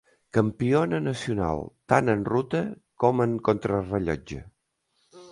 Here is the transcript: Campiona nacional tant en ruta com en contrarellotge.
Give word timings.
Campiona 0.35 0.99
nacional 1.07 1.59
tant 1.93 2.09
en 2.13 2.23
ruta 2.29 2.61
com 3.03 3.21
en 3.27 3.35
contrarellotge. 3.49 4.41